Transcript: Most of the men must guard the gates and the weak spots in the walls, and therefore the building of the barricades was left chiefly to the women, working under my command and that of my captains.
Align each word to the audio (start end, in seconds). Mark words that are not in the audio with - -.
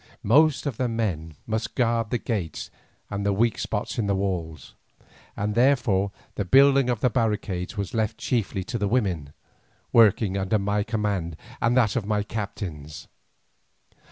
Most 0.23 0.65
of 0.65 0.77
the 0.77 0.87
men 0.87 1.35
must 1.45 1.75
guard 1.75 2.09
the 2.09 2.17
gates 2.17 2.71
and 3.11 3.23
the 3.23 3.31
weak 3.31 3.59
spots 3.59 3.99
in 3.99 4.07
the 4.07 4.15
walls, 4.15 4.73
and 5.37 5.53
therefore 5.53 6.11
the 6.33 6.43
building 6.43 6.89
of 6.89 7.01
the 7.01 7.09
barricades 7.11 7.77
was 7.77 7.93
left 7.93 8.17
chiefly 8.17 8.63
to 8.63 8.79
the 8.79 8.87
women, 8.87 9.31
working 9.93 10.37
under 10.37 10.57
my 10.57 10.81
command 10.81 11.37
and 11.61 11.77
that 11.77 11.95
of 11.95 12.07
my 12.07 12.23
captains. 12.23 13.07